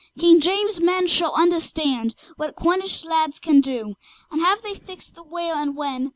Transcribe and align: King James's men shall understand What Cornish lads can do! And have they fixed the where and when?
King 0.17 0.39
James's 0.39 0.81
men 0.81 1.05
shall 1.05 1.31
understand 1.35 2.15
What 2.35 2.55
Cornish 2.55 3.03
lads 3.03 3.37
can 3.37 3.61
do! 3.61 3.93
And 4.31 4.41
have 4.41 4.63
they 4.63 4.73
fixed 4.73 5.13
the 5.13 5.21
where 5.21 5.53
and 5.53 5.75
when? 5.75 6.09